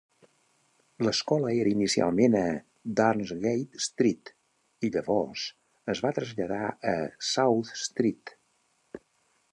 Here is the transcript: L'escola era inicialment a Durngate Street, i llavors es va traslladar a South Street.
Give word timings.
L'escola 1.07 1.51
era 1.65 1.69
inicialment 1.73 2.37
a 2.39 2.41
Durngate 3.01 3.83
Street, 3.89 4.33
i 4.89 4.93
llavors 4.97 5.45
es 5.95 6.05
va 6.07 6.15
traslladar 6.19 6.63
a 6.97 6.99
South 7.33 7.75
Street. 7.87 8.39